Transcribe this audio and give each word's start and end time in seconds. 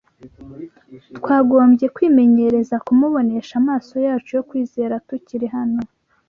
twagombye 1.17 1.85
kwimenyereza 1.95 2.75
kumubonesha 2.85 3.53
amaso 3.61 3.93
yacu 4.05 4.29
yo 4.37 4.43
kwizera 4.49 4.93
tukiri 5.07 5.47
hano 5.55 5.81